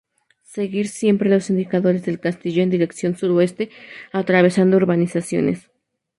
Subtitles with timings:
[0.47, 3.69] Seguir siempre los indicadores del castillo en dirección suroeste
[4.11, 5.69] atravesando urbanizaciones.